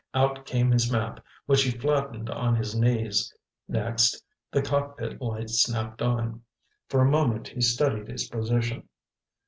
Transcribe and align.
Out 0.15 0.45
came 0.47 0.71
his 0.71 0.91
map, 0.91 1.23
which 1.45 1.61
he 1.61 1.69
flattened 1.69 2.27
on 2.31 2.55
his 2.55 2.73
knees. 2.73 3.31
Next, 3.67 4.23
the 4.49 4.63
cockpit 4.63 5.21
light 5.21 5.51
snapped 5.51 6.01
on. 6.01 6.41
For 6.89 7.01
a 7.03 7.11
moment 7.11 7.49
he 7.49 7.61
studied 7.61 8.07
his 8.07 8.27
position. 8.27 8.89